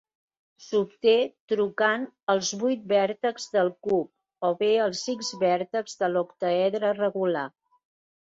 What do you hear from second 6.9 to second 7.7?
regular.